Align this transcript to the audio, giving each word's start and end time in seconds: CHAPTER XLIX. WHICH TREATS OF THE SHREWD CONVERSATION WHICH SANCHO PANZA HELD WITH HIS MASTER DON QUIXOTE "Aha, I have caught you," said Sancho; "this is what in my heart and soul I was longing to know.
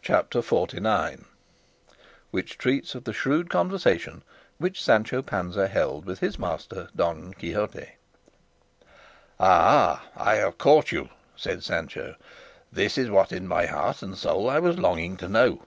CHAPTER 0.00 0.40
XLIX. 0.42 1.24
WHICH 2.30 2.56
TREATS 2.56 2.94
OF 2.94 3.02
THE 3.02 3.12
SHREWD 3.12 3.50
CONVERSATION 3.50 4.22
WHICH 4.58 4.80
SANCHO 4.80 5.22
PANZA 5.22 5.66
HELD 5.66 6.04
WITH 6.04 6.20
HIS 6.20 6.38
MASTER 6.38 6.88
DON 6.94 7.34
QUIXOTE 7.34 7.96
"Aha, 9.40 10.04
I 10.14 10.36
have 10.36 10.56
caught 10.56 10.92
you," 10.92 11.08
said 11.34 11.64
Sancho; 11.64 12.14
"this 12.70 12.96
is 12.96 13.10
what 13.10 13.32
in 13.32 13.48
my 13.48 13.66
heart 13.66 14.04
and 14.04 14.16
soul 14.16 14.48
I 14.48 14.60
was 14.60 14.78
longing 14.78 15.16
to 15.16 15.26
know. 15.28 15.62